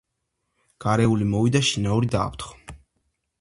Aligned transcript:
გარეული 0.85 1.27
მოვიდა, 1.33 1.61
შინაური 1.73 2.11
დააფრთხო. 2.17 2.77